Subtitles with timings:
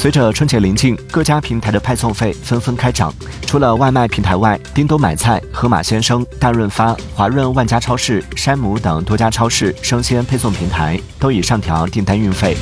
[0.00, 3.12] 随着春节临近，各家平台的派送费纷纷开涨。
[3.42, 12.56] 除了外卖平台外，叮咚买菜、盒马鲜生、大润发、华润万家超市、山姆等多家超市生鲜配送平台都已上调订单运费。